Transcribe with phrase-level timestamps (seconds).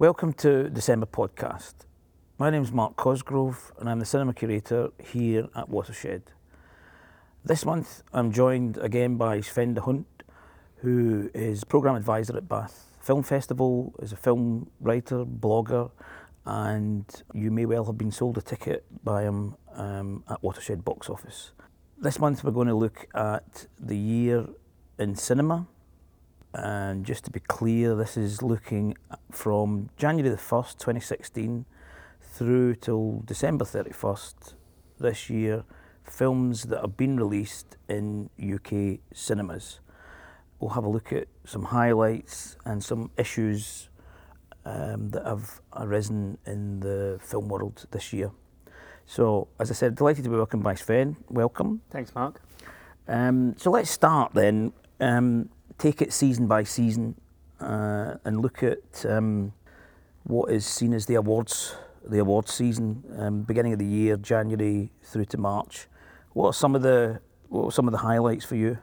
[0.00, 1.74] Welcome to December podcast.
[2.38, 6.22] My name is Mark Cosgrove and I'm the cinema curator here at Watershed.
[7.44, 10.06] This month I'm joined again by Sven de Hunt,
[10.76, 15.90] who is programme advisor at Bath Film Festival, is a film writer, blogger,
[16.46, 17.04] and
[17.34, 21.50] you may well have been sold a ticket by him um, at Watershed box office.
[22.00, 24.46] This month we're going to look at the year
[24.96, 25.66] in cinema
[26.54, 28.96] and just to be clear, this is looking
[29.30, 31.66] from January the 1st, 2016,
[32.20, 34.54] through till December 31st
[34.98, 35.64] this year,
[36.04, 39.80] films that have been released in UK cinemas.
[40.58, 43.90] We'll have a look at some highlights and some issues
[44.64, 48.30] um, that have arisen in the film world this year.
[49.06, 51.16] So, as I said, delighted to be welcomed by Sven.
[51.30, 51.82] Welcome.
[51.90, 52.42] Thanks, Mark.
[53.06, 54.72] Um, so let's start then.
[55.00, 57.14] Um, take it season by season
[57.60, 59.52] uh, and look at um,
[60.24, 64.90] what is seen as the awards, the awards season, um, beginning of the year, January
[65.02, 65.86] through to March.
[66.32, 68.78] What are some of the what are some of the highlights for you?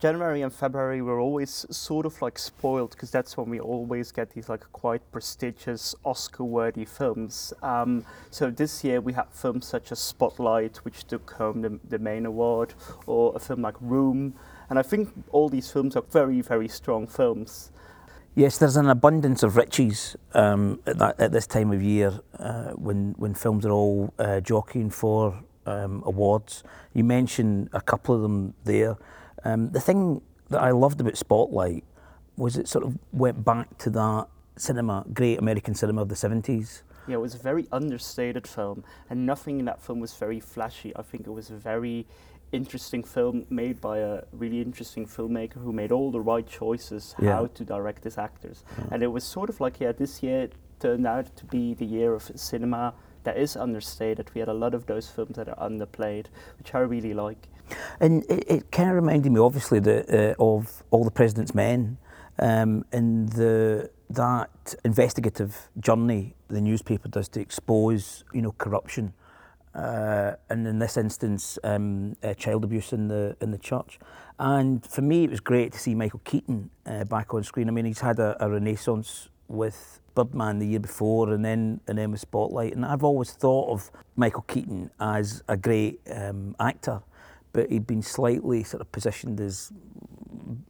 [0.00, 4.30] January and February were always sort of like spoiled because that's when we always get
[4.30, 7.52] these like quite prestigious Oscar-worthy films.
[7.62, 11.98] Um, so this year we had films such as Spotlight, which took home the, the
[11.98, 12.72] main award,
[13.06, 14.34] or a film like Room,
[14.70, 17.70] and I think all these films are very, very strong films.
[18.34, 22.70] Yes, there's an abundance of riches um, at, that, at this time of year uh,
[22.72, 26.64] when, when films are all uh, jockeying for um, awards.
[26.94, 28.96] You mentioned a couple of them there.
[29.44, 31.84] Um, the thing that I loved about Spotlight
[32.36, 36.82] was it sort of went back to that cinema, great American cinema of the 70s.
[37.06, 40.94] Yeah, it was a very understated film, and nothing in that film was very flashy.
[40.96, 42.06] I think it was very
[42.54, 47.32] interesting film made by a really interesting filmmaker who made all the right choices yeah.
[47.32, 48.64] how to direct his actors.
[48.78, 48.84] Yeah.
[48.92, 50.48] And it was sort of like, yeah, this year
[50.80, 54.30] turned out to be the year of cinema that is understated.
[54.34, 56.26] We had a lot of those films that are underplayed,
[56.58, 57.48] which I really like.
[58.00, 61.96] And it, it kind of reminded me, obviously, the, uh, of All the President's Men
[62.38, 69.14] um, and the that investigative journey the newspaper does to expose, you know, corruption
[69.74, 73.98] uh, and in this instance, um, uh, child abuse in the in the church.
[74.38, 77.68] And for me, it was great to see Michael Keaton uh, back on screen.
[77.68, 81.98] I mean, he's had a, a renaissance with Birdman the year before, and then and
[81.98, 82.72] then with Spotlight.
[82.74, 87.02] And I've always thought of Michael Keaton as a great um, actor,
[87.52, 89.72] but he'd been slightly sort of positioned as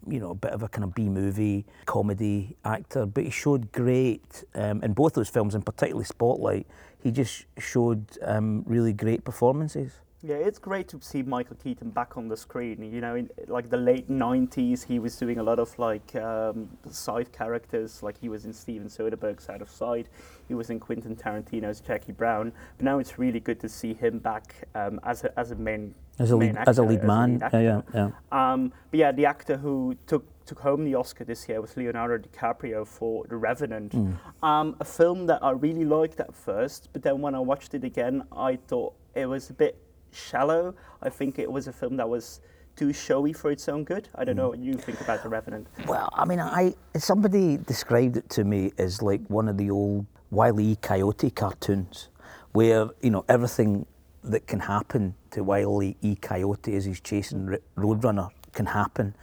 [0.09, 3.73] you know, a bit of a kind of B movie comedy actor, but he showed
[3.73, 6.67] great um, in both those films, and particularly Spotlight.
[7.05, 9.93] He just showed um, really great performances.
[10.23, 12.83] Yeah, it's great to see Michael Keaton back on the screen.
[12.83, 16.71] You know, in like the late '90s, he was doing a lot of like um,
[16.91, 18.03] side characters.
[18.03, 20.07] Like he was in Steven Soderbergh's Out of Sight.
[20.49, 22.53] He was in Quentin Tarantino's Jackie Brown.
[22.79, 25.95] But now it's really good to see him back um, as a as a main
[26.19, 27.43] as a lead, actor, as a lead man.
[27.43, 28.53] A lead yeah, yeah, yeah.
[28.53, 32.19] Um, but yeah, the actor who took took home the Oscar this year with Leonardo
[32.19, 34.17] DiCaprio for The Revenant, mm.
[34.43, 37.85] um, a film that I really liked at first, but then when I watched it
[37.85, 39.79] again, I thought it was a bit
[40.13, 40.75] shallow.
[41.03, 42.41] I think it was a film that was
[42.77, 44.09] too showy for its own good.
[44.15, 44.39] I don't mm.
[44.39, 45.67] know what you think about The Revenant.
[45.87, 50.07] Well, I mean, I somebody described it to me as like one of the old
[50.31, 50.77] Wile E.
[50.77, 52.09] Coyote cartoons,
[52.53, 53.87] where you know everything
[54.25, 56.17] that can happen to Wile E.
[56.21, 59.15] Coyote as he's chasing Roadrunner can happen.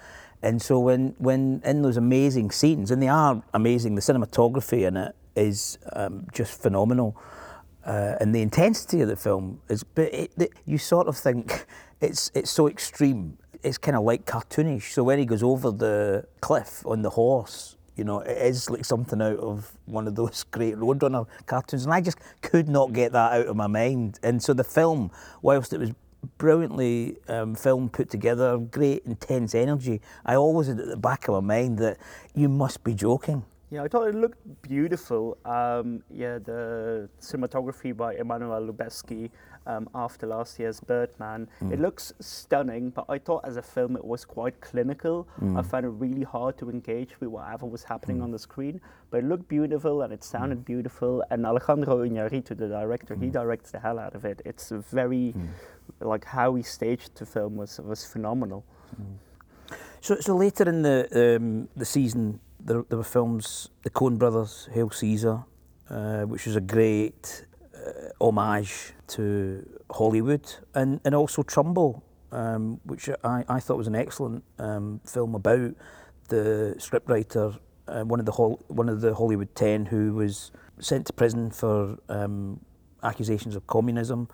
[0.43, 4.97] And so when, when in those amazing scenes, and they are amazing, the cinematography in
[4.97, 7.15] it is um, just phenomenal.
[7.85, 11.65] Uh, and the intensity of the film is, but it, it, you sort of think
[12.01, 13.37] it's it's so extreme.
[13.63, 14.91] It's kind of like cartoonish.
[14.91, 18.85] So when he goes over the cliff on the horse, you know, it is like
[18.85, 23.11] something out of one of those great Roadrunner cartoons, and I just could not get
[23.13, 24.19] that out of my mind.
[24.23, 25.91] And so the film, whilst it was
[26.37, 30.01] brilliantly um, film put together, great intense energy.
[30.25, 31.97] I always had at the back of my mind that
[32.33, 33.43] you must be joking.
[33.69, 35.37] Yeah, I thought it looked beautiful.
[35.45, 39.29] Um, yeah, the cinematography by Emmanuel Lubezki
[39.65, 41.47] um, after last year's Birdman.
[41.61, 41.71] Mm.
[41.71, 45.27] It looks stunning, but I thought as a film it was quite clinical.
[45.41, 45.57] Mm.
[45.57, 48.23] I found it really hard to engage with whatever was happening mm.
[48.23, 50.65] on the screen, but it looked beautiful and it sounded mm.
[50.65, 51.23] beautiful.
[51.29, 53.31] And Alejandro Iñárritu, the director, he mm.
[53.31, 54.41] directs the hell out of it.
[54.45, 55.47] It's a very, mm.
[56.01, 58.63] Like how he staged the film was was phenomenal.
[60.01, 64.67] So, so later in the um, the season, there, there were films, the Coen Brothers,
[64.73, 65.43] Hail Caesar,
[65.89, 67.45] uh, which was a great
[67.75, 72.01] uh, homage to Hollywood, and, and also Trumbo,
[72.31, 75.75] um, which I, I thought was an excellent um, film about
[76.29, 81.05] the scriptwriter uh, one of the Hol- one of the Hollywood Ten who was sent
[81.07, 82.59] to prison for um,
[83.03, 84.27] accusations of communism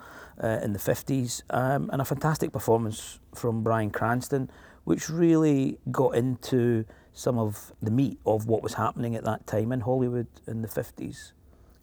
[0.44, 4.50] uh, in the 50s, um, and a fantastic performance from Bryan Cranston,
[4.84, 9.72] which really got into some of the meat of what was happening at that time
[9.72, 11.32] in Hollywood in the 50s.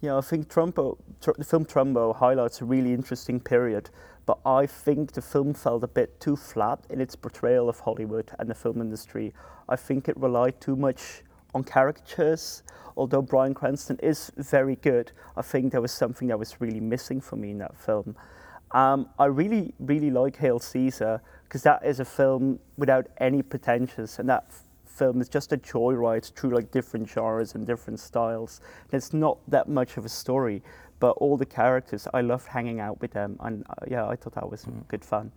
[0.00, 3.90] Yeah, I think Trumbo, tr- the film Trumbo highlights a really interesting period,
[4.26, 8.30] but I think the film felt a bit too flat in its portrayal of Hollywood
[8.38, 9.34] and the film industry.
[9.68, 11.22] I think it relied too much
[11.54, 12.62] on caricatures.
[12.96, 17.20] Although Bryan Cranston is very good, I think there was something that was really missing
[17.20, 18.16] for me in that film.
[18.70, 24.18] Um, I really, really like Hail Caesar because that is a film without any pretentious,
[24.18, 24.52] and that
[24.86, 28.60] film is just a joyride through like different genres and different styles.
[28.92, 30.62] It's not that much of a story,
[31.00, 34.34] but all the characters, I loved hanging out with them, and uh, yeah, I thought
[34.34, 34.86] that was mm.
[34.88, 35.32] good fun.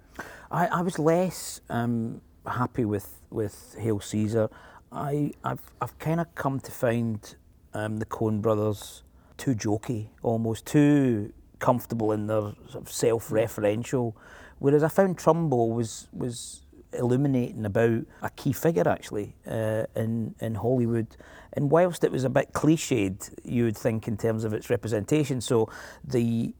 [0.51, 4.49] I, I was less um, happy with with Hail Caesar.
[4.91, 7.35] I I've I've kind of come to find
[7.73, 9.03] um, the Coen brothers
[9.37, 14.13] too jokey, almost too comfortable in their sort of self-referential,
[14.59, 16.61] whereas I found Trumbo was was
[16.93, 21.17] illuminating about a key figure actually uh, in in Hollywood.
[21.53, 25.41] And whilst it was a bit cliched, you would think in terms of its representation.
[25.41, 25.69] So
[26.03, 26.53] the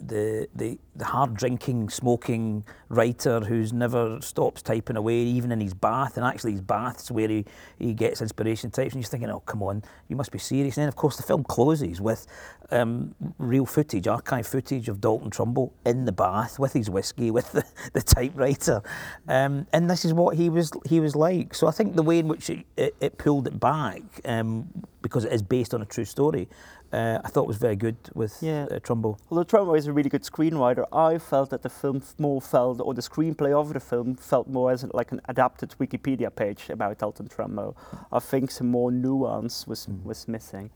[0.00, 5.74] the, the, the hard drinking, smoking writer who's never stops typing away, even in his
[5.74, 6.16] bath.
[6.16, 7.44] And actually, his bath's where he,
[7.78, 8.94] he gets inspiration types.
[8.94, 10.76] And you're thinking, oh, come on, you must be serious.
[10.76, 12.26] And then, of course, the film closes with
[12.70, 17.52] um, real footage, archive footage of Dalton Trumbo in the bath with his whiskey, with
[17.52, 18.82] the, the typewriter.
[19.28, 21.54] Um, and this is what he was he was like.
[21.54, 24.68] So I think the way in which it, it, it pulled it back, um,
[25.02, 26.48] because it is based on a true story,
[26.92, 28.66] uh, I thought was very good with yeah.
[28.70, 29.18] uh, Trumbo.
[29.30, 32.94] Although Trumbo is a really good screenwriter, I felt that the film more felt, or
[32.94, 37.28] the screenplay of the film felt more as like an adapted Wikipedia page about Dalton
[37.28, 37.74] Trumbo.
[38.12, 40.02] I think some more nuance was, mm.
[40.04, 40.70] was missing.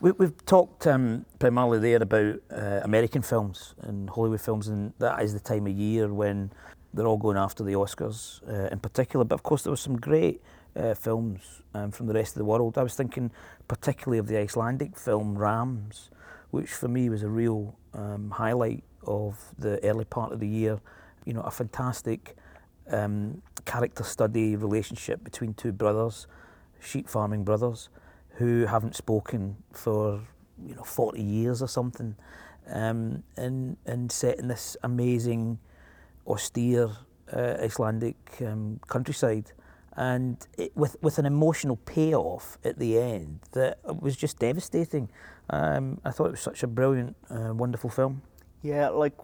[0.00, 5.20] We, have talked um, primarily there about uh, American films and Hollywood films, and that
[5.22, 6.52] is the time of year when
[6.94, 9.24] they're all going after the Oscars uh, in particular.
[9.24, 10.40] But of course, there were some great
[10.76, 12.78] uh, films um, from the rest of the world.
[12.78, 13.30] I was thinking
[13.66, 16.10] particularly of the Icelandic film Rams,
[16.50, 20.80] which for me was a real um, highlight of the early part of the year.
[21.24, 22.36] You know, a fantastic
[22.90, 26.26] um, character study relationship between two brothers,
[26.80, 27.88] sheep farming brothers,
[28.36, 30.20] who haven't spoken for
[30.64, 32.16] you know 40 years or something,
[32.70, 35.58] um, and and set in this amazing,
[36.26, 36.90] austere
[37.32, 38.16] uh, Icelandic
[38.46, 39.52] um, countryside
[39.98, 45.10] and it, with with an emotional payoff at the end that was just devastating.
[45.50, 48.22] Um, I thought it was such a brilliant, uh, wonderful film.
[48.62, 49.14] Yeah, like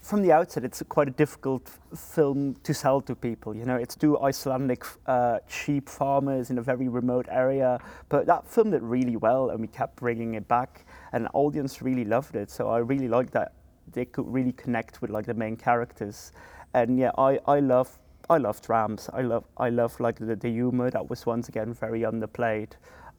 [0.00, 3.54] from the outset, it's quite a difficult film to sell to people.
[3.54, 7.78] You know, it's two Icelandic uh, sheep farmers in a very remote area,
[8.08, 11.82] but that film did really well, and we kept bringing it back, and the audience
[11.82, 12.50] really loved it.
[12.50, 13.52] So I really liked that
[13.92, 16.32] they could really connect with like the main characters,
[16.72, 17.98] and yeah, I I love
[18.30, 19.10] I loved Rams.
[19.12, 22.70] I love I love like the, the humor that was once again very underplayed.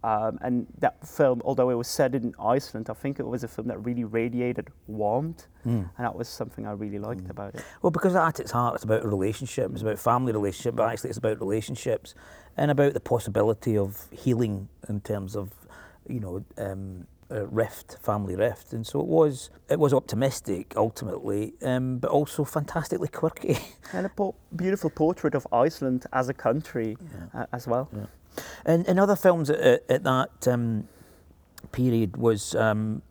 [0.03, 3.47] Um, and that film, although it was set in Iceland, I think it was a
[3.47, 5.71] film that really radiated warmth, mm.
[5.71, 7.31] and that was something I really liked mm.
[7.31, 7.65] about it.
[7.81, 11.09] Well, because at its heart, it's about a relationship, it's about family relationship, but actually,
[11.09, 12.13] it's about relationships
[12.55, 15.51] and about the possibility of healing in terms of,
[16.07, 19.49] you know, um, uh, rift, family rift, and so it was.
[19.69, 23.57] It was optimistic ultimately, um, but also fantastically quirky.
[23.93, 27.41] and a po- beautiful portrait of Iceland as a country yeah.
[27.41, 27.89] uh, as well.
[27.95, 28.05] Yeah.
[28.65, 30.87] And in other films at, at that um,
[31.71, 33.01] period was um,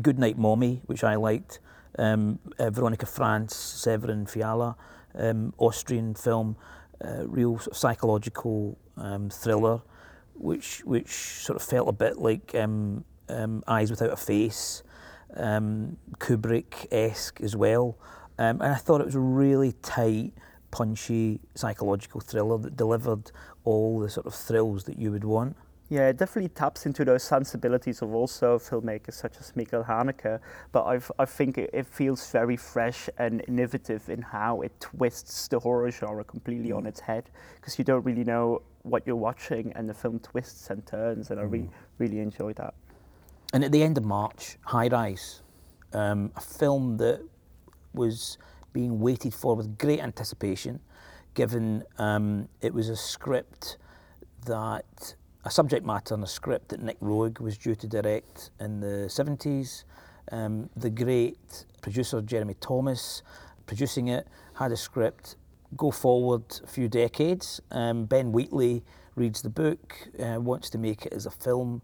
[0.00, 1.58] Goodnight Mommy, which I liked.
[1.98, 4.76] Um, uh, Veronika Franz, Severin Fiala,
[5.14, 6.56] um, Austrian film,
[7.02, 9.80] uh, real sort of psychological um, thriller
[10.38, 14.82] which which sort of felt a bit like um, um, Eyes Without a Face,
[15.36, 17.98] um, Kubrick esque as well.
[18.38, 20.32] Um, and I thought it was a really tight,
[20.70, 23.30] punchy psychological thriller that delivered
[23.64, 25.56] all the sort of thrills that you would want.
[25.88, 30.40] Yeah, it definitely taps into those sensibilities of also filmmakers such as Michael Haneke,
[30.72, 35.46] but I've, I think it, it, feels very fresh and innovative in how it twists
[35.46, 36.78] the horror genre completely mm.
[36.78, 40.70] on its head, because you don't really know what you're watching, and the film twists
[40.70, 41.42] and turns, and mm.
[41.42, 42.74] I re- really enjoyed that.
[43.56, 45.40] And at the end of March, High Rise,
[45.94, 47.26] um, a film that
[47.94, 48.36] was
[48.74, 50.80] being waited for with great anticipation,
[51.32, 53.78] given um, it was a script
[54.44, 55.14] that,
[55.46, 59.08] a subject matter and a script that Nick Roeg was due to direct in the
[59.08, 59.84] 70s.
[60.30, 63.22] Um, the great producer Jeremy Thomas
[63.64, 65.36] producing it had a script
[65.78, 67.62] go forward a few decades.
[67.70, 68.84] Um, ben Wheatley
[69.14, 71.80] reads the book, uh, wants to make it as a film,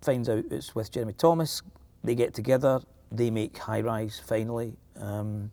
[0.00, 1.62] finds out it's with Jeremy Thomas.
[2.04, 4.76] They get together, they make High Rise finally.
[4.96, 5.50] Um,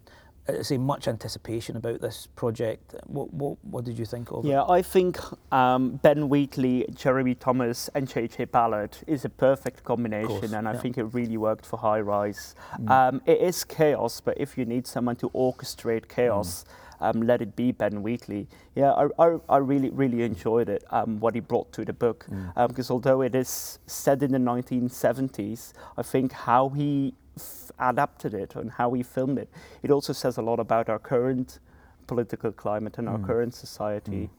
[0.47, 2.93] I say much anticipation about this project.
[3.07, 4.65] What what, what did you think of yeah, it?
[4.67, 5.17] Yeah, I think
[5.51, 8.45] um, Ben Wheatley, Jeremy Thomas, and J.G.
[8.45, 10.79] Ballard is a perfect combination, and I yeah.
[10.79, 12.53] think it really worked for High Rise.
[12.79, 12.89] Mm.
[12.89, 16.84] Um, it is chaos, but if you need someone to orchestrate chaos, Mm.
[17.01, 18.47] Um, let it be Ben Wheatley.
[18.75, 20.83] Yeah, I, I, I really really enjoyed it.
[20.91, 22.67] Um, what he brought to the book, Mm.
[22.67, 28.55] because although it is set in the 1970s, I think how he f- adapted it
[28.55, 29.49] and how he filmed it,
[29.83, 31.59] it also says a lot about our current
[32.07, 33.25] political climate and our Mm.
[33.25, 34.29] current society.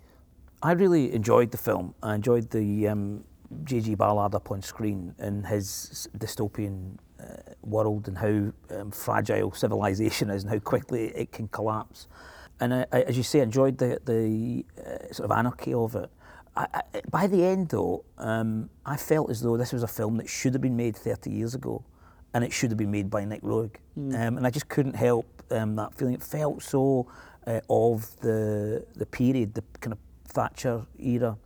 [0.63, 1.95] I really enjoyed the film.
[2.03, 3.25] I enjoyed the um,
[3.65, 3.95] J.G.
[3.97, 7.25] Ballard up on screen and his dystopian uh,
[7.63, 12.09] world and how um, fragile civilization is and how quickly it can collapse.
[12.61, 16.11] And I, I, as you say, enjoyed the, the uh, sort of anarchy of it.
[16.57, 20.17] I, I, by the end, though, um, I felt as though this was a film
[20.17, 21.85] that should have been made 30 years ago
[22.33, 23.77] and it should have been made by Nick Roeg.
[23.97, 26.15] Um, and I just couldn't help um, that feeling.
[26.15, 27.07] It felt so
[27.47, 29.99] uh, of the, the period, the kind of
[30.29, 31.39] Thatcher era.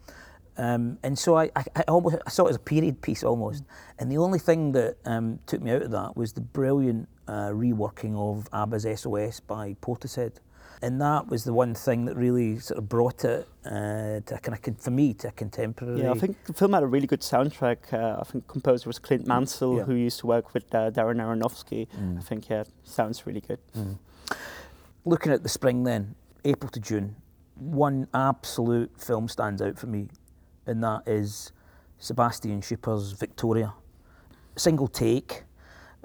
[0.57, 3.65] Um, and so I, I, almost I saw it as a period piece almost.
[3.99, 7.51] And the only thing that um, took me out of that was the brilliant uh,
[7.51, 10.33] reworking of ABBA's SOS by Portishead.
[10.83, 14.39] And that was the one thing that really sort of brought it uh, to a
[14.39, 16.01] kind of, for me, to a contemporary.
[16.01, 17.93] Yeah, I think the film had a really good soundtrack.
[17.93, 19.83] Uh, I think composer was Clint Mansell, Yeah.
[19.85, 21.87] who used to work with uh, Darren Aronofsky.
[21.89, 22.19] Mm.
[22.19, 23.59] I think yeah, sounds really good.
[25.05, 27.17] Looking at the spring then, April to June,
[27.57, 30.09] one absolute film stands out for me,
[30.67, 31.53] and that is
[31.99, 33.75] Sebastian Schipper's Victoria.
[34.57, 35.45] Single take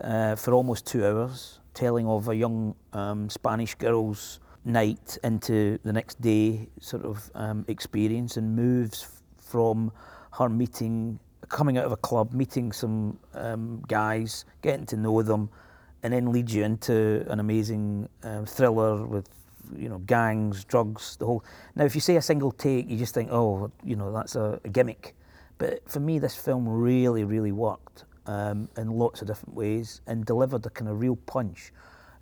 [0.03, 5.93] uh, for almost two hours, telling of a young um, Spanish girl's night into the
[5.93, 9.91] next day sort of um, experience and moves from
[10.34, 15.50] her meeting, coming out of a club, meeting some um, guys, getting to know them,
[16.03, 19.29] and then leads you into an amazing um, thriller with
[19.77, 21.43] you know gangs, drugs, the whole.
[21.75, 24.60] Now, if you say a single take, you just think, oh, you know, that's a,
[24.63, 25.15] a gimmick.
[25.57, 30.25] But for me, this film really, really worked um, in lots of different ways and
[30.25, 31.72] delivered a kind of real punch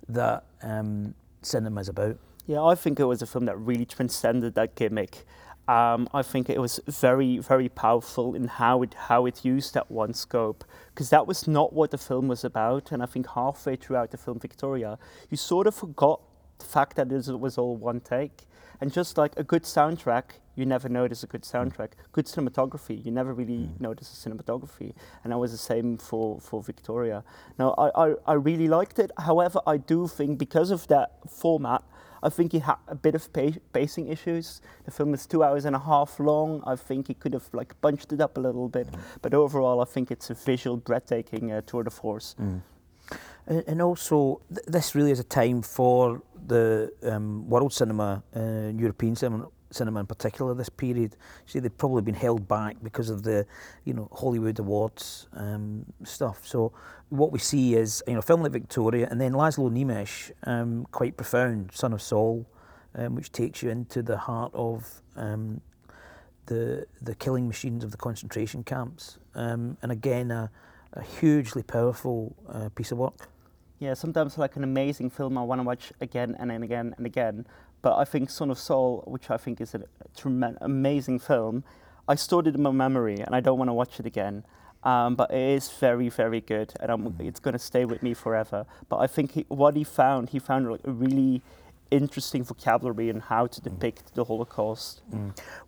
[0.08, 2.16] that um, cinema is about.
[2.46, 5.24] Yeah, I think it was a film that really transcended that gimmick.
[5.66, 9.90] Um, I think it was very, very powerful in how it how it used that
[9.90, 12.92] one scope because that was not what the film was about.
[12.92, 14.98] And I think halfway throughout the film Victoria,
[15.30, 16.20] you sort of forgot
[16.58, 18.42] the fact that it was all one take.
[18.78, 20.24] And just like a good soundtrack,
[20.54, 21.92] you never notice a good soundtrack.
[22.12, 24.92] Good cinematography, you never really notice a cinematography.
[25.22, 27.24] And that was the same for, for Victoria.
[27.58, 29.10] Now, I, I, I really liked it.
[29.18, 31.82] However, I do think because of that format,
[32.24, 33.28] I think he had a bit of
[33.72, 34.62] pacing issues.
[34.86, 36.62] The film is two hours and a half long.
[36.66, 38.88] I think he could have like bunched it up a little bit.
[39.20, 42.34] But overall, I think it's a visual, breathtaking uh, tour de force.
[43.46, 48.72] And, and also, th- this really is a time for the um, world cinema, uh,
[48.74, 50.54] European cinema, cinema in particular.
[50.54, 51.16] This period,
[51.46, 53.46] see, they've probably been held back because of the,
[53.84, 56.46] you know, Hollywood awards um, stuff.
[56.46, 56.72] So
[57.10, 61.16] what we see is, you know, film like Victoria, and then Laszlo Nemes, um, quite
[61.16, 62.46] profound, Son of Saul,
[62.94, 65.60] um, which takes you into the heart of um,
[66.46, 69.18] the the killing machines of the concentration camps.
[69.34, 70.50] Um, and again, a,
[70.92, 73.28] a hugely powerful uh, piece of work.
[73.80, 77.06] Yeah, sometimes like an amazing film I want to watch again and then again and
[77.06, 77.46] again.
[77.84, 79.82] But I think Son of Saul, which I think is a
[80.16, 81.64] tremendous, amazing film,
[82.08, 84.44] I stored it in my memory and I don't want to watch it again.
[84.84, 88.12] Um, but it is very, very good, and I'm, it's going to stay with me
[88.14, 88.64] forever.
[88.88, 91.42] But I think he, what he found, he found like a really
[91.90, 95.02] interesting vocabulary in how to depict the Holocaust.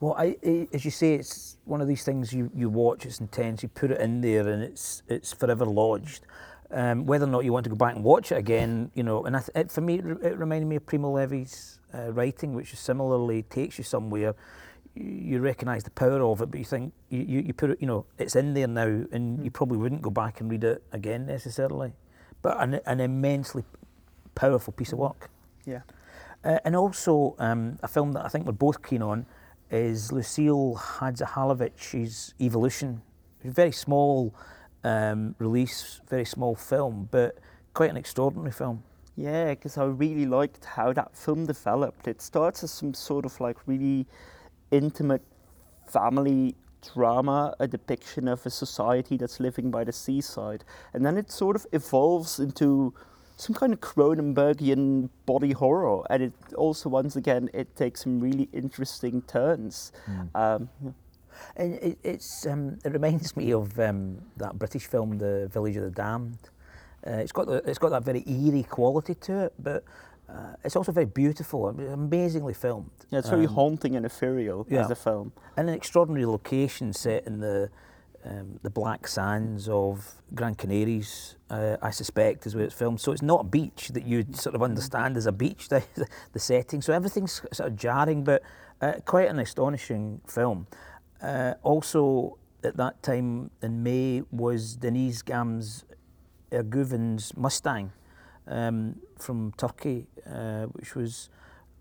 [0.00, 3.20] Well, I, I, as you say, it's one of these things you, you watch, it's
[3.20, 6.26] intense, you put it in there, and it's it's forever lodged.
[6.70, 9.24] Um, whether or not you want to go back and watch it again, you know,
[9.24, 12.54] and I th- it, for me, it, it reminded me of Primo Levi's uh, writing,
[12.54, 14.34] which similarly takes you somewhere.
[14.94, 17.86] You, recognise the power of it, but you think you, you, you put it, you
[17.86, 21.26] know, it's in there now, and you probably wouldn't go back and read it again
[21.26, 21.92] necessarily.
[22.40, 23.64] But an, an immensely
[24.34, 25.30] powerful piece of work.
[25.66, 25.80] Yeah.
[26.42, 29.26] Uh, and also, um, a film that I think we're both keen on
[29.70, 33.02] is Lucile Hadžihalilović's Evolution.
[33.44, 34.34] A very small
[34.84, 37.38] um, release, very small film, but
[37.74, 38.82] quite an extraordinary film.
[39.16, 42.06] Yeah, because I really liked how that film developed.
[42.06, 44.06] It starts as some sort of like really
[44.70, 45.22] intimate
[45.88, 46.54] family
[46.94, 51.56] drama, a depiction of a society that's living by the seaside, and then it sort
[51.56, 52.92] of evolves into
[53.36, 58.48] some kind of Cronenbergian body horror, and it also once again it takes some really
[58.52, 59.92] interesting turns.
[60.34, 60.90] Um, yeah.
[61.56, 65.84] And it, it's um, it reminds me of um, that British film, The Village of
[65.84, 66.38] the Damned.
[67.06, 69.84] Uh, it's got the, it's got that very eerie quality to it, but
[70.28, 72.90] uh, it's also very beautiful, amazingly filmed.
[73.10, 74.80] Yeah, it's very um, haunting and ethereal yeah.
[74.80, 75.32] as a film.
[75.56, 77.70] And an extraordinary location set in the
[78.24, 83.00] um, the black sands of Gran Canaries, uh, I suspect, is where it's filmed.
[83.00, 85.84] So it's not a beach that you sort of understand as a beach, the,
[86.32, 86.82] the setting.
[86.82, 88.42] So everything's sort of jarring, but
[88.80, 90.66] uh, quite an astonishing film.
[91.22, 95.84] Uh, also, at that time in May was Deniz Gamze
[96.62, 97.92] Ergüven's Mustang
[98.46, 101.28] um, from Turkey, uh, which was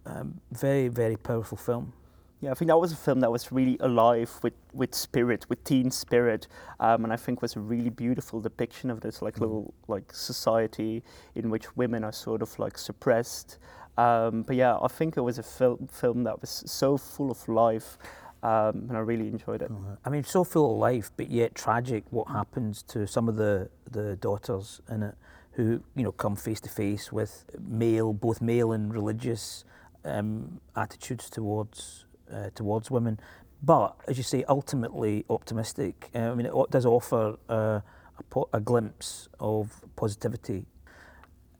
[0.06, 1.94] um, very, very powerful film.
[2.42, 5.64] Yeah, I think that was a film that was really alive with, with spirit, with
[5.64, 6.48] teen spirit,
[6.80, 9.42] um, and I think was a really beautiful depiction of this like mm.
[9.42, 11.02] little like society
[11.34, 13.58] in which women are sort of like suppressed.
[13.98, 17.48] Um, but yeah, I think it was a film film that was so full of
[17.48, 17.98] life.
[18.46, 19.72] Um, and I really enjoyed it.
[20.06, 22.04] I mean, so full of life, but yet tragic.
[22.12, 25.16] What happens to some of the, the daughters in it,
[25.54, 29.66] who you know come face to face with male, both male and religious
[30.04, 33.20] um, attitudes towards uh, towards women.
[33.64, 36.12] But as you say, ultimately optimistic.
[36.14, 37.80] Uh, I mean, it does offer uh,
[38.20, 40.68] a, po- a glimpse of positivity.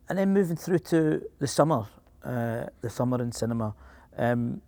[0.08, 1.88] And then moving through to the summer,
[2.24, 3.74] uh, the summer in cinema.
[4.18, 4.62] Um,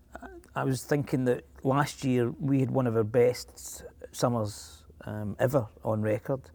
[0.58, 5.68] I was thinking that last year we had one of our best summers um, ever
[5.84, 6.50] on record,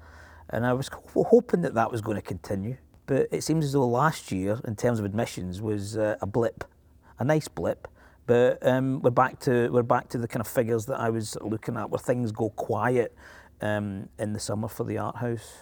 [0.51, 2.79] and I was hoping that that was going to continue.
[3.07, 6.65] But it seems as though last year, in terms of admissions, was uh, a blip,
[7.21, 7.87] a nice blip.
[8.27, 11.37] But um, we're back to we're back to the kind of figures that I was
[11.41, 13.15] looking at, where things go quiet
[13.61, 15.59] um, in the summer for the art house.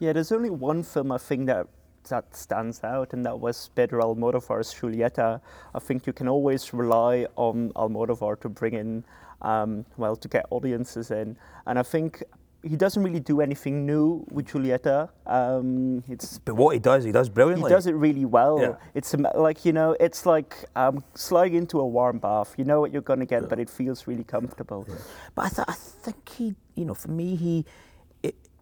[0.00, 1.68] Yeah, there's only one film I think that
[2.08, 5.40] that stands out, and that was Pedro Almodovar's Julieta.
[5.74, 9.04] I think you can always rely on Almodovar to bring in,
[9.42, 11.36] um, well, to get audiences in.
[11.66, 12.22] And I think
[12.62, 15.08] he doesn't really do anything new with Julieta.
[15.26, 17.68] Um, it's but what he does, he does brilliantly.
[17.68, 18.60] He does it really well.
[18.60, 18.74] Yeah.
[18.94, 22.54] It's like you know, it's like um, sliding into a warm bath.
[22.56, 23.48] You know what you're going to get, yeah.
[23.48, 24.86] but it feels really comfortable.
[24.88, 24.94] Yeah.
[25.34, 27.64] But I, th- I think he, you know, for me, he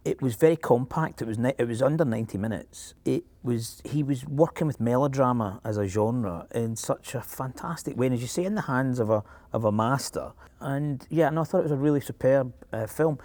[0.04, 1.20] it was very compact.
[1.20, 2.94] It was it was under ninety minutes.
[3.04, 8.06] It was he was working with melodrama as a genre in such a fantastic way,
[8.06, 10.32] and as you say, in the hands of a of a master.
[10.60, 13.18] And yeah, and I thought it was a really superb uh, film.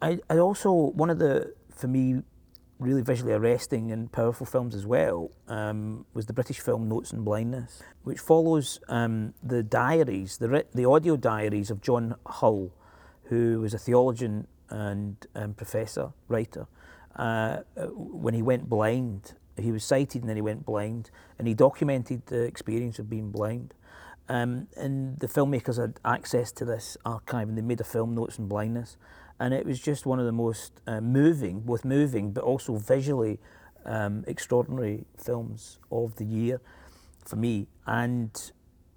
[0.00, 2.22] I, I also one of the for me
[2.78, 7.22] really visually arresting and powerful films as well um, was the British film Notes on
[7.22, 12.72] Blindness, which follows um, the diaries, the the audio diaries of John Hull,
[13.24, 16.66] who was a theologian and professor, writer,
[17.16, 17.58] uh,
[17.94, 22.26] when he went blind, he was sighted and then he went blind, and he documented
[22.26, 23.74] the experience of being blind.
[24.28, 28.38] Um, and the filmmakers had access to this archive and they made a film, Notes
[28.38, 28.96] on Blindness.
[29.38, 33.40] And it was just one of the most uh, moving, both moving but also visually
[33.84, 36.60] um, extraordinary films of the year
[37.24, 37.66] for me.
[37.86, 38.52] And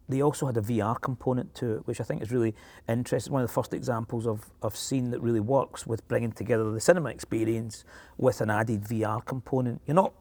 [0.08, 2.54] they also had a VR component to it, which I think is really
[2.88, 3.34] interesting.
[3.34, 6.80] One of the first examples of, of scene that really works with bringing together the
[6.80, 7.84] cinema experience
[8.18, 9.82] with an added VR component.
[9.86, 10.14] You're not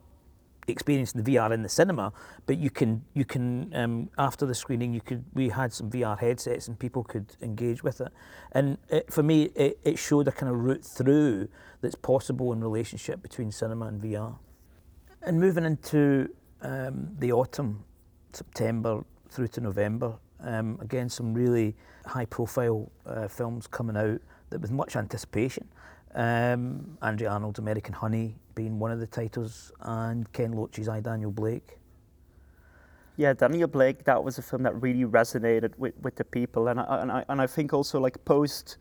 [0.66, 2.12] experiencing the VR in the cinema,
[2.46, 6.18] but you can you can um, after the screening you could we had some VR
[6.18, 8.12] headsets and people could engage with it,
[8.52, 11.48] and it, for me it, it showed a kind of route through
[11.80, 14.38] that's possible in relationship between cinema and VR.
[15.22, 16.28] And moving into
[16.62, 17.84] um, the autumn,
[18.32, 20.14] September, through to November.
[20.40, 21.74] Um, again, some really
[22.06, 24.20] high profile uh, films coming out
[24.50, 25.68] that with much anticipation.
[26.14, 31.78] Um, Arnold's American Honey being one of the titles, and Ken Loach's I, Daniel Blake.
[33.16, 36.68] Yeah, Daniel Blake, that was a film that really resonated with, with the people.
[36.68, 38.76] And I, and, I, and I think also, like, post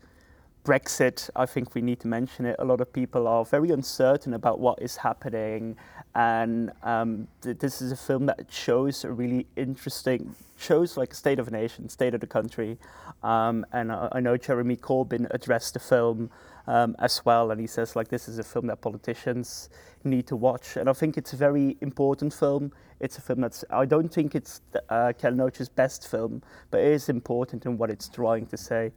[0.64, 2.56] Brexit, I think we need to mention it.
[2.58, 5.76] A lot of people are very uncertain about what is happening.
[6.14, 11.38] And um, th- this is a film that shows a really interesting shows like state
[11.38, 12.78] of a nation state of the country.
[13.22, 16.30] Um, and I, I, know jeremy corbyn addressed the film
[16.66, 17.50] um, as well.
[17.50, 19.68] And he says like this is a film that politicians
[20.02, 20.76] need to watch.
[20.76, 22.72] And i think it's a very important film.
[23.00, 26.92] It's a film that's i don't think it's uh, ken loach's best film but it
[26.92, 28.92] is important in what it's trying to say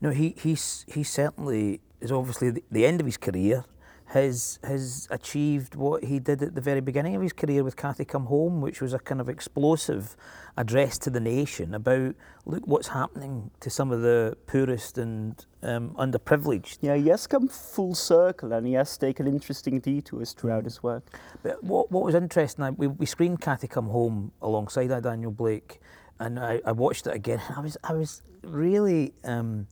[0.00, 3.64] no he he's he certainly is obviously the, the end of his career
[4.08, 8.06] has has achieved what he did at the very beginning of his career with Cathy
[8.06, 10.16] Come Home, which was a kind of explosive
[10.56, 12.14] address to the nation about
[12.46, 16.78] look what's happening to some of the poorest and um, underprivileged.
[16.80, 21.04] Yeah, he has come full circle and he has taken interesting detours throughout his work.
[21.42, 25.80] But what what was interesting, we, we screened Cathy Come Home alongside Daniel Blake
[26.20, 27.40] and I, I watched it again.
[27.56, 29.66] I was I was really um,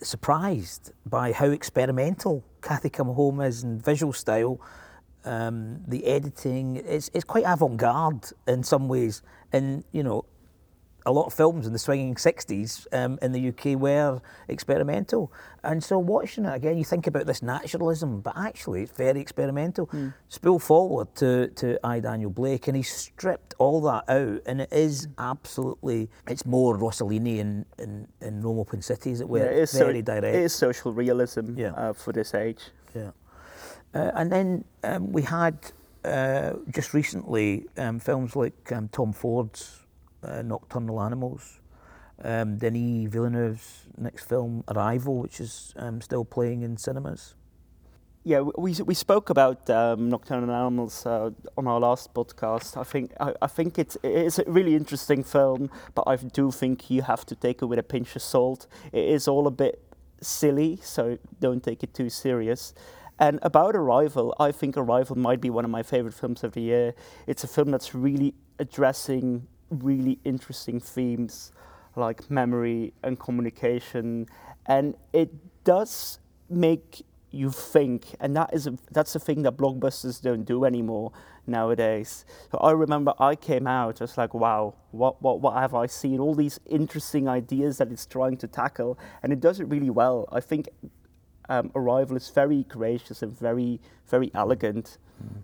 [0.00, 4.60] surprised by how experimental Cathy Come Home is in visual style.
[5.24, 10.24] Um, the editing it's it's quite avant-garde in some ways, and you know
[11.08, 15.32] a lot of films in the swinging 60s um, in the UK were experimental.
[15.64, 19.86] And so watching it again, you think about this naturalism, but actually it's very experimental.
[19.86, 20.12] Mm.
[20.28, 24.70] Spool forward to, to I, Daniel Blake, and he's stripped all that out, and it
[24.70, 29.38] is absolutely, it's more Rossellini in, in, in Rome Open City, as it were.
[29.38, 30.36] Yeah, it is very so, direct.
[30.36, 31.72] It is social realism yeah.
[31.72, 32.64] uh, for this age.
[32.94, 33.12] Yeah.
[33.94, 35.58] Uh, and then um, we had
[36.04, 39.86] uh, just recently um, films like um, Tom Ford's
[40.22, 41.60] uh, Nocturnal Animals.
[42.22, 47.34] Um, Denis Villeneuve's next film, Arrival, which is um, still playing in cinemas.
[48.24, 52.76] Yeah, we we spoke about um, Nocturnal Animals uh, on our last podcast.
[52.76, 56.90] I think I, I think it's it's a really interesting film, but I do think
[56.90, 58.66] you have to take it with a pinch of salt.
[58.92, 59.80] It is all a bit
[60.20, 62.74] silly, so don't take it too serious.
[63.18, 66.60] And about Arrival, I think Arrival might be one of my favorite films of the
[66.60, 66.94] year.
[67.26, 71.52] It's a film that's really addressing really interesting themes
[71.96, 74.26] like memory and communication,
[74.66, 75.30] and it
[75.64, 80.64] does make you think, and that is a, that's a thing that blockbusters don't do
[80.64, 81.12] anymore
[81.46, 82.24] nowadays.
[82.50, 86.20] So I remember I came out just like, wow, what what what have I seen?
[86.20, 90.28] All these interesting ideas that it's trying to tackle, and it does it really well.
[90.32, 90.68] I think
[91.48, 94.98] um, Arrival is very gracious and very very elegant.
[95.22, 95.42] Mm.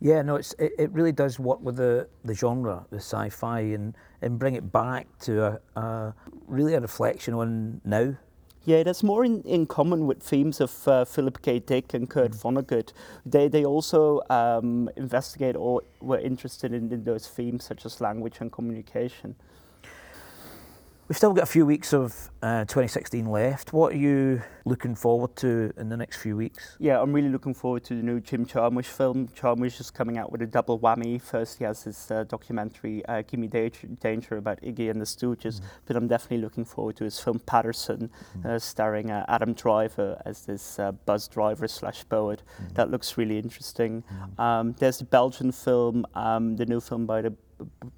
[0.00, 3.94] Yeah, no, it's it, it really does work with the, the genre, the sci-fi, and,
[4.20, 6.14] and bring it back to a, a
[6.46, 8.14] really a reflection on now.
[8.64, 11.60] Yeah, that's more in, in common with themes of uh, Philip K.
[11.60, 12.42] Dick and Kurt mm.
[12.42, 12.92] Vonnegut.
[13.24, 18.38] They they also um, investigate or were interested in, in those themes such as language
[18.40, 19.36] and communication.
[21.08, 23.72] We've still got a few weeks of uh, 2016 left.
[23.72, 26.76] What are you looking forward to in the next few weeks?
[26.80, 29.28] Yeah, I'm really looking forward to the new Jim Jarmusch film.
[29.28, 31.22] Jarmusch is coming out with a double whammy.
[31.22, 35.64] First, he has his uh, documentary, uh, Gimme Danger, about Iggy and the Stooges, mm.
[35.86, 38.60] but I'm definitely looking forward to his film Paterson, mm.
[38.60, 42.42] starring uh, Adam Driver as this uh, bus driver slash poet.
[42.60, 42.74] Mm.
[42.74, 44.02] That looks really interesting.
[44.38, 44.40] Mm.
[44.42, 47.32] Um, there's the Belgian film, um, the new film by the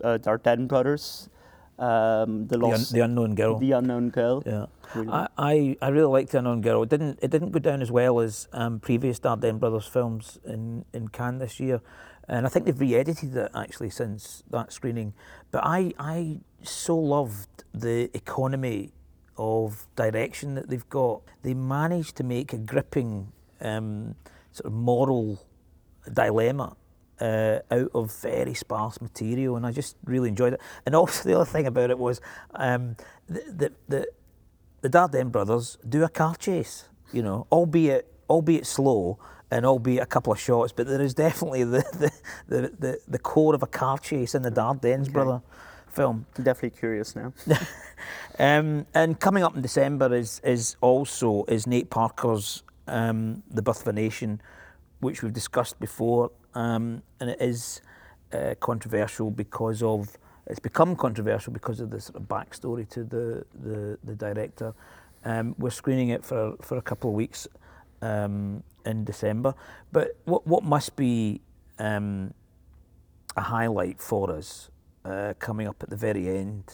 [0.05, 1.31] uh, Dardenne brothers
[1.79, 3.59] um, the the, un, the, unknown girl.
[3.59, 4.43] The unknown girl.
[4.45, 5.09] Yeah, really.
[5.13, 6.83] I, I, I really liked the unknown girl.
[6.83, 10.85] It didn't it didn't go down as well as um, previous Dardenne brothers films in
[10.93, 11.81] in Cannes this year,
[12.27, 15.15] and I think they've re-edited it actually since that screening.
[15.51, 18.93] But I I so loved the economy
[19.37, 21.23] of direction that they've got.
[21.43, 24.17] They managed to make a gripping um,
[24.51, 25.41] sort of moral
[26.13, 26.77] dilemma
[27.21, 30.61] uh, out of very sparse material, and I just really enjoyed it.
[30.87, 32.21] And also the other thing about it was
[32.55, 32.97] um,
[33.29, 34.07] the, the, the
[34.81, 39.19] the Dardenne brothers do a car chase, you know, albeit albeit slow
[39.51, 41.79] and albeit a couple of shots, but there is definitely the
[42.49, 45.13] the, the, the, the core of a car chase in the Dardennes okay.
[45.13, 45.43] brother
[45.89, 46.27] film.
[46.37, 47.33] I'm definitely curious now.
[48.39, 53.83] um, and coming up in December is is also is Nate Parker's um, The Birth
[53.83, 54.41] of a Nation,
[55.01, 57.81] which we've discussed before, um, and it is
[58.33, 60.19] uh, controversial because of
[60.49, 64.75] it's become controversial because of the sort of backstory to the the, the director.
[65.25, 67.47] Um, we're screening it for for a couple of weeks
[68.03, 69.55] um, in December,
[69.93, 71.41] but what what must be
[71.79, 72.35] um,
[73.37, 74.71] a highlight for us
[75.05, 76.65] uh, coming up at the very end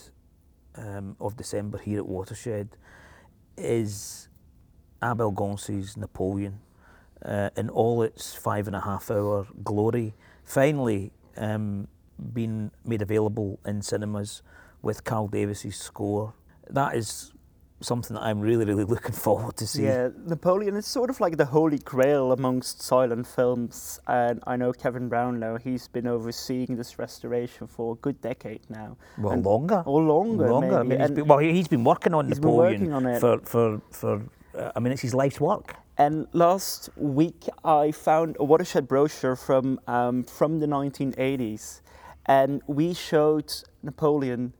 [0.75, 2.69] um, of December here at Watershed
[3.55, 4.29] is
[5.03, 6.59] Abel Gance's Napoleon
[7.23, 11.87] uh, in all its five and a half hour glory, finally um,
[12.33, 14.41] been made available in cinemas
[14.81, 16.33] with Carl Davis's score.
[16.69, 17.31] That is
[17.81, 19.83] something that I'm really, really looking forward to see.
[19.83, 24.71] Yeah, Napoleon is sort of like the holy grail amongst silent films, and I know
[24.71, 25.57] Kevin Brownlow.
[25.57, 28.97] He's been overseeing this restoration for a good decade now.
[29.17, 29.83] Well, and longer.
[29.85, 30.49] Or longer.
[30.49, 30.83] Longer.
[30.83, 30.95] Maybe.
[30.95, 33.19] I mean, he's been, well, he's been working on he's Napoleon been working on it.
[33.19, 34.21] for for for.
[34.57, 35.75] Uh, I mean, it's his life's work.
[35.97, 41.81] And last week I found a watershed brochure from um, from the 1980s,
[42.25, 44.53] and we showed Napoleon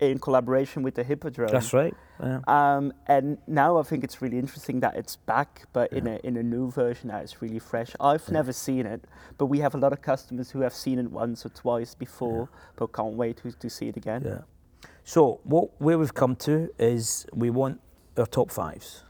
[0.00, 1.50] in collaboration with the Hippodrome.
[1.52, 1.94] That's right.
[2.22, 2.40] Yeah.
[2.48, 5.98] Um, and now I think it's really interesting that it's back, but yeah.
[5.98, 7.94] in a in a new version that is really fresh.
[8.00, 8.34] I've yeah.
[8.34, 9.04] never seen it,
[9.36, 12.48] but we have a lot of customers who have seen it once or twice before,
[12.76, 14.22] but can't wait to, to see it again.
[14.24, 14.40] Yeah.
[15.04, 17.80] So what where we've come to is we want
[18.16, 19.04] our top fives.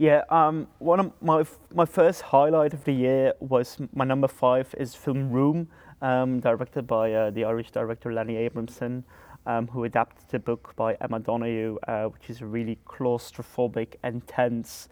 [0.00, 4.74] Yeah, um, one of my my first highlight of the year was my number five
[4.78, 5.68] is film Room,
[6.00, 9.04] um, directed by uh, the Irish director Lenny Abrahamson,
[9.44, 14.26] um, who adapted the book by Emma Donoghue, uh, which is a really claustrophobic and
[14.26, 14.88] tense.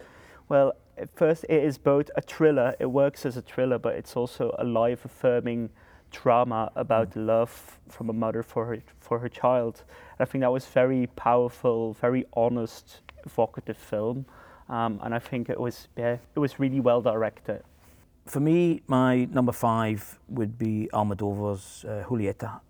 [0.50, 4.14] Well, at first it is both a thriller, it works as a thriller, but it's
[4.14, 5.70] also a life affirming
[6.10, 7.24] drama about mm.
[7.24, 9.84] love from a mother for her for her child.
[10.18, 14.26] And I think that was very powerful, very honest, evocative film
[14.68, 17.62] um, and I think it was yeah, it was really well directed.
[18.26, 22.60] For me, my number five would be Almodovar's uh, Julieta.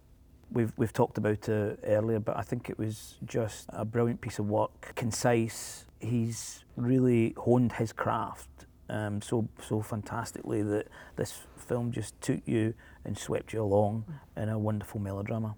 [0.51, 4.39] We've we've talked about it earlier, but I think it was just a brilliant piece
[4.39, 5.85] of work, concise.
[6.01, 8.49] He's really honed his craft
[8.91, 14.05] um, so so fantastically that this film just took you and swept you along
[14.37, 15.55] in a wonderful melodrama.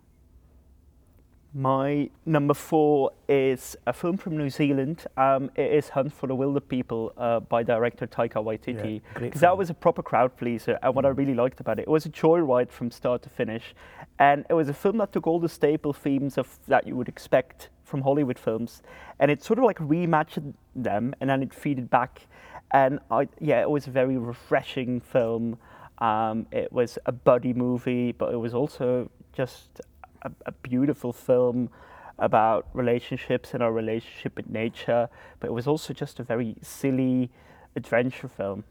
[1.52, 5.04] My number four is a film from New Zealand.
[5.16, 9.00] Um, it is Hunt for the Wilderpeople uh, by director Taika Waititi.
[9.14, 11.08] Because yeah, that was a proper crowd pleaser, and what mm.
[11.08, 13.74] I really liked about it, it was a joyride from start to finish,
[14.20, 17.08] and it was a film that took all the staple themes of that you would
[17.08, 18.80] expect from Hollywood films,
[19.18, 22.28] and it sort of like rematched them, and then it feeded back,
[22.70, 25.58] and I, yeah, it was a very refreshing film.
[25.98, 29.80] Um, it was a buddy movie, but it was also just
[30.22, 31.70] a, a beautiful film
[32.18, 35.08] about relationships and our relationship with nature,
[35.40, 37.30] but it was also just a very silly
[37.74, 38.64] adventure film.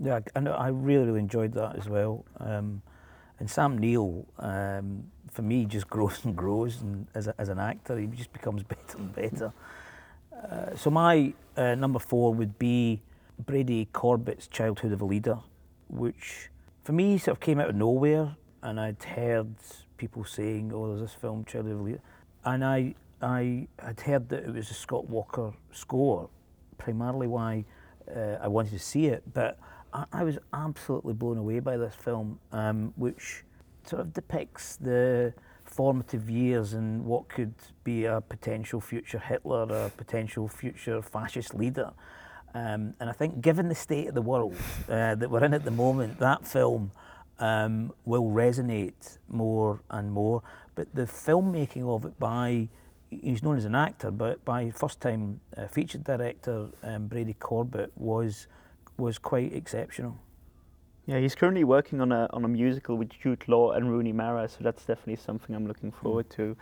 [0.00, 2.24] Yeah, and I really, really enjoyed that as well.
[2.38, 2.82] Um,
[3.38, 7.58] and Sam Neill, um, for me, just grows and grows, and as, a, as an
[7.58, 9.52] actor, he just becomes better and better.
[10.34, 13.02] Uh, so my uh, number four would be
[13.38, 15.38] Brady Corbet's Childhood of a Leader,
[15.88, 16.50] which
[16.82, 19.54] for me sort of came out of nowhere, and I'd heard
[19.96, 22.00] people saying, "Oh, there's this film, Charlie of Leader,"
[22.44, 26.28] and I I had heard that it was a Scott Walker score,
[26.78, 27.64] primarily why
[28.14, 29.58] uh, I wanted to see it, but
[29.92, 33.44] I, I, was absolutely blown away by this film, um, which
[33.84, 35.32] sort of depicts the
[35.64, 41.92] formative years and what could be a potential future Hitler, a potential future fascist leader.
[42.54, 44.54] Um, and I think, given the state of the world
[44.88, 46.92] uh, that we're in at the moment, that film
[47.38, 50.42] um, will resonate more and more.
[50.74, 52.68] But the filmmaking of it by,
[53.10, 57.92] he's known as an actor, but by first time uh, featured director um, Brady Corbet
[57.96, 58.46] was,
[58.96, 60.18] was quite exceptional.
[61.06, 64.48] Yeah, he's currently working on a, on a musical with Jude Law and Rooney Mara,
[64.48, 66.36] so that's definitely something I'm looking forward mm.
[66.36, 66.56] to.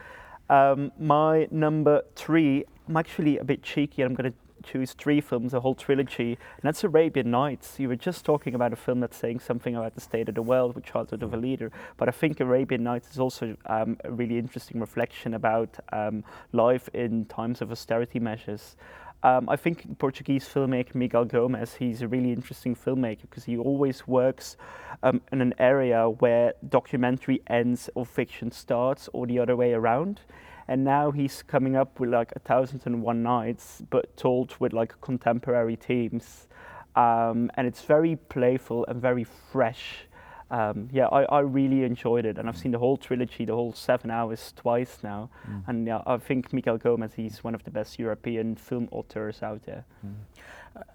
[0.50, 4.02] Um, my number three, I'm actually a bit cheeky.
[4.02, 7.79] I'm going to choose three films, a whole trilogy, and that's Arabian Nights.
[7.79, 10.42] You were just talking about a film that's saying something about the state of the
[10.42, 14.11] world with Childhood of a Leader, but I think Arabian Nights is also um, a
[14.11, 18.77] really interesting reflection about um, life in times of austerity measures.
[19.25, 24.07] Um, I think Portuguese filmmaker Miguel Gomes, he's a really interesting filmmaker because he always
[24.09, 24.57] works
[25.05, 30.20] um, in an area where documentary ends or fiction starts or the other way around
[30.68, 34.72] and now he's coming up with like a thousand and one nights, but told with
[34.72, 36.48] like contemporary themes,
[36.96, 40.07] um, and it's very playful and very fresh.
[40.51, 43.72] Um, yeah, I, I really enjoyed it, and I've seen the whole trilogy, the whole
[43.72, 45.31] seven hours, twice now.
[45.48, 45.62] Mm.
[45.66, 49.62] And yeah, I think Miguel Gomes, he's one of the best European film authors out
[49.64, 49.87] there.
[50.07, 50.14] Mm.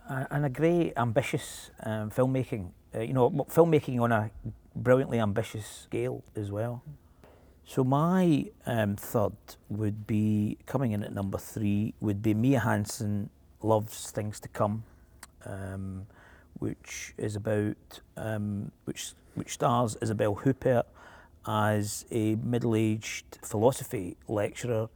[0.09, 2.69] Uh, and a great, ambitious um, filmmaking.
[2.95, 4.29] Uh, you know, filmmaking on a
[4.75, 6.83] brilliantly ambitious scale as well.
[7.69, 9.33] So my um, third
[9.67, 13.29] would be coming in at number three would be Mia Hansen
[13.61, 14.85] loves things to come,
[15.45, 16.07] um,
[16.59, 20.85] which is about um, which which stars Isabelle Huppert
[21.45, 24.87] as a middle-aged philosophy lecturer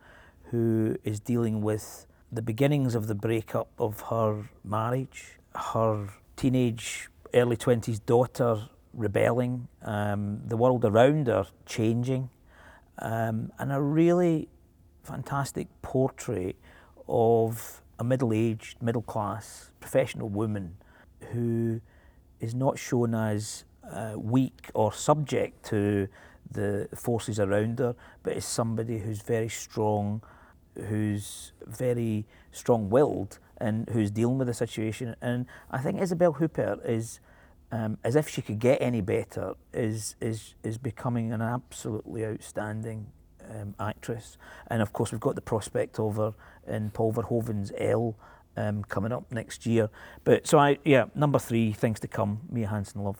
[0.45, 6.07] who is dealing with the beginnings of the breakup of her marriage, her
[6.37, 12.29] teenage early twenties daughter rebelling, um, the world around her changing
[13.01, 14.47] um, and a really
[15.03, 16.55] fantastic portrait
[17.07, 20.77] of a middle aged, middle class professional woman
[21.31, 21.81] who
[22.39, 26.07] is not shown as uh, weak or subject to
[26.49, 30.21] the forces around her, but is somebody who's very strong,
[30.75, 35.15] who's very strong willed, and who's dealing with the situation.
[35.21, 37.19] And I think Isabelle Huppert is
[37.71, 43.07] um, as if she could get any better, is is is becoming an absolutely outstanding
[43.49, 44.37] um, actress.
[44.67, 46.33] And of course, we've got the prospect of her
[46.67, 48.15] in Paul Verhoeven's Elle
[48.57, 49.89] um, coming up next year.
[50.23, 52.41] But so I, yeah, number three, things to come.
[52.49, 53.17] Mia Hansen-Løve.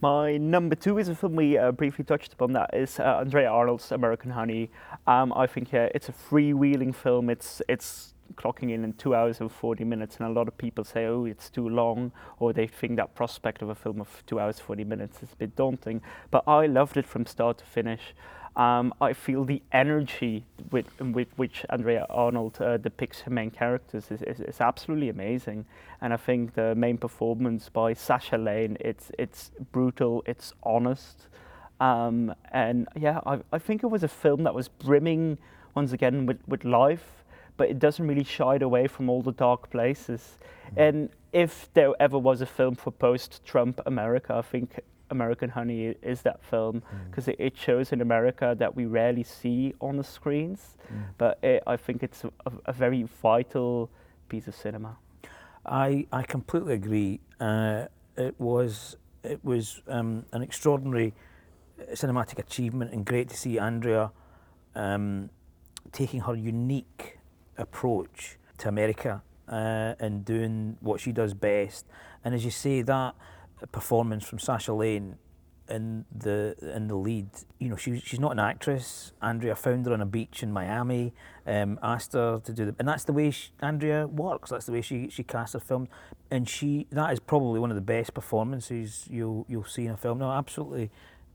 [0.00, 2.52] My number two is a film we uh, briefly touched upon.
[2.52, 4.70] That is uh, Andrea Arnold's American Honey.
[5.06, 7.30] Um, I think yeah, it's a freewheeling film.
[7.30, 10.84] It's it's clocking in in two hours and 40 minutes, and a lot of people
[10.84, 14.40] say, oh, it's too long, or they think that prospect of a film of two
[14.40, 16.02] hours, 40 minutes is a bit daunting.
[16.30, 18.14] But I loved it from start to finish.
[18.56, 24.10] Um, I feel the energy with, with which Andrea Arnold uh, depicts her main characters
[24.10, 25.66] is, is, is, absolutely amazing.
[26.00, 31.26] And I think the main performance by Sasha Lane, it's, it's brutal, it's honest.
[31.80, 35.36] Um, and yeah, I, I think it was a film that was brimming
[35.74, 37.15] once again with, with life,
[37.56, 40.38] but it doesn't really shy away from all the dark places.
[40.66, 40.80] Mm-hmm.
[40.80, 45.94] And if there ever was a film for post Trump America, I think American Honey
[46.02, 47.34] is that film because mm.
[47.34, 51.04] it, it, shows in America that we rarely see on the screens, mm.
[51.16, 52.30] but it, I think it's a,
[52.64, 53.88] a, very vital
[54.28, 54.96] piece of cinema.
[55.64, 57.20] I I completely agree.
[57.38, 61.14] Uh, it was it was um, an extraordinary
[61.92, 64.10] cinematic achievement and great to see Andrea
[64.74, 65.30] um,
[65.92, 67.15] taking her unique
[67.58, 71.86] approach to America uh, and doing what she does best.
[72.24, 73.14] And as you say, that
[73.72, 75.16] performance from Sasha Lane
[75.68, 77.28] in the in the lead.
[77.58, 79.12] You know, she, she's not an actress.
[79.20, 81.12] Andrea found her on a beach in Miami,
[81.46, 84.50] um, asked her to do the, and that's the way she, Andrea works.
[84.50, 85.88] That's the way she she casts her film,
[86.30, 89.96] and she that is probably one of the best performances you'll you'll see in a
[89.96, 90.18] film.
[90.18, 90.90] No, absolutely,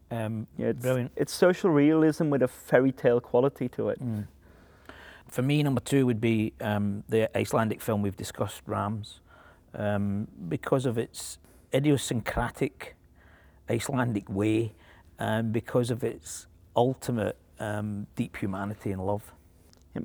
[0.10, 1.12] um, yeah, it's, brilliant.
[1.16, 4.00] It's social realism with a fairy tale quality to it.
[4.00, 4.28] Mm.
[5.32, 9.22] For me, number two would be um, the Icelandic film we've discussed, Rams,
[9.74, 11.40] um, because of its
[11.74, 12.98] idiosyncratic
[13.70, 14.74] Icelandic way
[15.18, 19.34] and because of its ultimate um, deep humanity and love.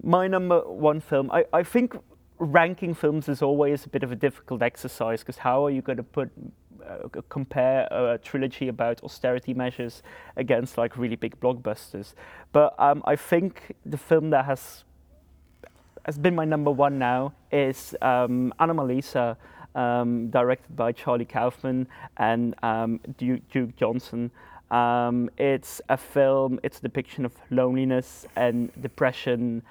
[0.04, 1.96] My number one film, I, I think
[2.38, 5.96] ranking films is always a bit of a difficult exercise because how are you going
[5.96, 6.30] to put
[6.88, 10.04] uh, compare a trilogy about austerity measures
[10.36, 12.14] against like really big blockbusters?
[12.52, 14.84] But um, I think the film that has
[16.06, 19.36] has been my number one now is um, Anomalisa
[19.74, 24.30] um, directed by Charlie Kaufman and um, Duke, Duke, Johnson.
[24.70, 29.62] Um, it's a film, it's a depiction of loneliness and depression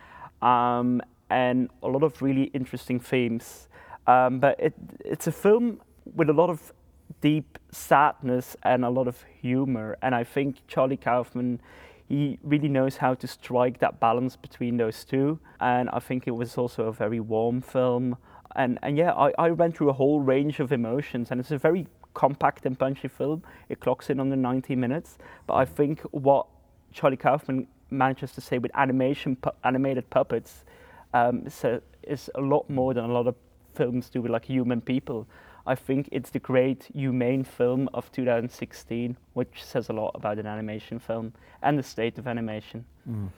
[0.42, 3.70] um, and a lot of really interesting themes.
[4.06, 4.74] Um, but it,
[5.06, 5.80] it's a film
[6.16, 6.74] with a lot of
[7.22, 9.98] deep sadness and a lot of humor.
[10.02, 11.62] And I think Charlie Kaufman,
[12.08, 15.40] he really knows how to strike that balance between those two.
[15.60, 18.18] And I think it was also a very warm film
[18.56, 21.58] and and yeah, I, I went through a whole range of emotions, and it's a
[21.58, 23.44] very compact and punchy film.
[23.68, 26.48] It clocks in under 90 minutes, but I think what
[26.94, 30.64] Charlie Kaufman manages to say with animation, pu- animated puppets,
[31.14, 33.36] um, so is a lot more than a lot of
[33.74, 35.28] films do with like human people.
[35.68, 40.46] I think it's the great humane film of 2016, which says a lot about an
[40.46, 42.86] animation film and the state of animation.
[43.10, 43.30] Mm.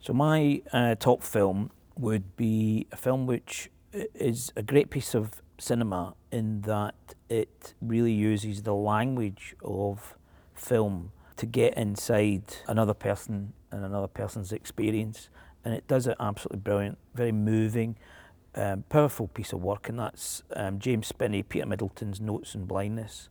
[0.00, 3.70] So my uh, top film would be a film which
[4.14, 10.16] is a great piece of cinema in that it really uses the language of
[10.54, 15.28] film to get inside another person and another person's experience.
[15.64, 17.96] And it does it absolutely brilliant, very moving,
[18.56, 19.88] um, powerful piece of work.
[19.88, 23.28] And that's um, James Spinney, Peter Middleton's Notes on Blindness.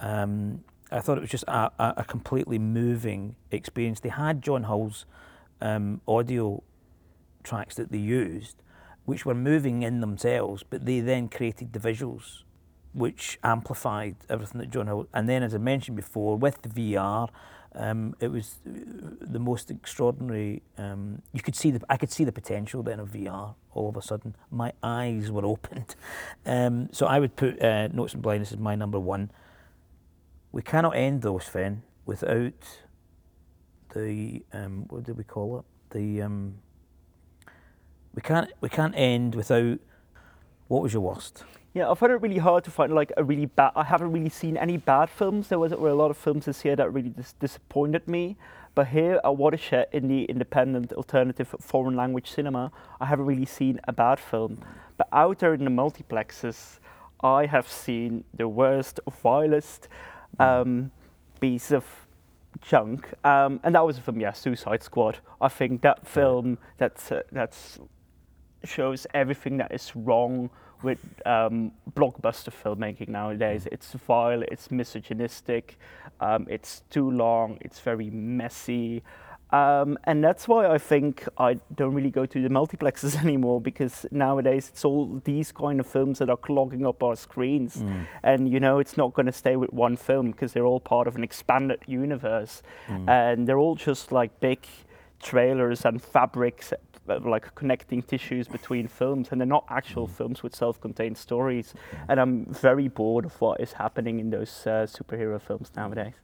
[0.00, 4.00] Um, I thought it was just a, a, completely moving experience.
[4.00, 5.06] They had John Hull's
[5.60, 6.62] um, audio
[7.42, 8.56] tracks that they used,
[9.06, 12.42] which were moving in themselves, but they then created the visuals,
[12.92, 15.06] which amplified everything that John Hull.
[15.14, 17.30] And then, as I mentioned before, with the VR,
[17.74, 20.62] um, it was the most extraordinary.
[20.76, 23.54] Um, you could see the, I could see the potential then of VR.
[23.72, 25.94] All of a sudden, my eyes were opened.
[26.44, 29.30] Um, so I would put uh, Notes on Blindness as my number one.
[30.50, 32.52] We cannot end those, Sven, without
[33.94, 35.64] the um, what did we call it?
[35.96, 36.56] The um,
[38.14, 39.78] we can't we can't end without
[40.68, 41.44] what was your worst?
[41.74, 43.72] Yeah, I found it really hard to find like a really bad.
[43.74, 45.48] I haven't really seen any bad films.
[45.48, 48.36] There was were a lot of films this year that really dis- disappointed me.
[48.74, 53.80] But here at Watershed in the independent alternative foreign language cinema, I haven't really seen
[53.84, 54.58] a bad film.
[54.96, 56.78] But out there in the multiplexes,
[57.22, 59.88] I have seen the worst, vilest
[60.38, 60.90] um,
[61.40, 61.84] piece of
[62.60, 63.08] junk.
[63.24, 65.18] Um, and that was from yeah, Suicide Squad.
[65.40, 67.78] I think that film that's uh, that's
[68.64, 70.50] shows everything that is wrong
[70.82, 73.66] with um, blockbuster filmmaking nowadays.
[73.70, 75.78] It's vile, it's misogynistic,
[76.20, 79.02] um, it's too long, it's very messy.
[79.52, 84.06] Um, and that's why I think I don't really go to the multiplexes anymore because
[84.10, 87.76] nowadays it's all these kind of films that are clogging up our screens.
[87.76, 88.06] Mm.
[88.22, 91.06] And you know, it's not going to stay with one film because they're all part
[91.06, 92.62] of an expanded universe.
[92.88, 93.08] Mm.
[93.08, 94.66] And they're all just like big
[95.22, 96.72] trailers and fabrics
[97.06, 101.74] like connecting tissues between films, and they're not actual films with self-contained stories.
[102.08, 106.14] And I'm very bored of what is happening in those uh, superhero films nowadays.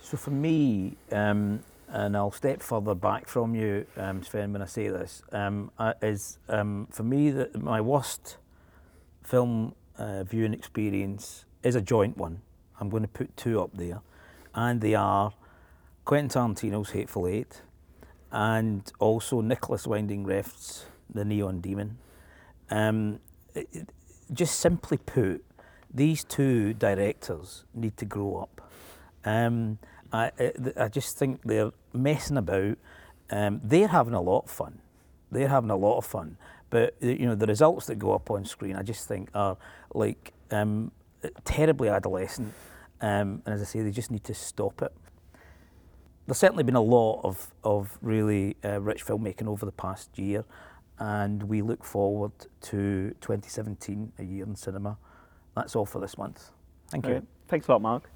[0.00, 4.66] So for me, um, and I'll step further back from you, um, Sven, when I
[4.66, 8.38] say this, um, uh, is um, for me that my worst
[9.22, 12.40] film uh, viewing experience is a joint one.
[12.80, 14.00] I'm going to put two up there,
[14.54, 15.32] and they are
[16.04, 17.62] Quentin Tarantino's Hateful Eight,
[18.32, 21.98] and also Nicolas Winding Refn's The Neon Demon.
[22.70, 23.20] Um,
[24.32, 25.44] just simply put,
[25.92, 28.70] these two directors need to grow up.
[29.24, 29.78] Um,
[30.12, 30.30] I,
[30.76, 32.78] I just think they're messing about.
[33.30, 34.80] Um, they're having a lot of fun.
[35.30, 36.38] They're having a lot of fun.
[36.70, 39.58] But you know the results that go up on screen, I just think are
[39.92, 40.90] like um,
[41.44, 42.54] terribly adolescent.
[43.02, 44.92] Um, and as I say, they just need to stop it.
[46.26, 50.44] There's certainly been a lot of of really uh, rich filmmaking over the past year,
[50.98, 54.98] and we look forward to 2017, a year in cinema.
[55.56, 56.50] That's all for this month.
[56.88, 57.26] Thank you.
[57.48, 58.10] Thanks a lot, Mark.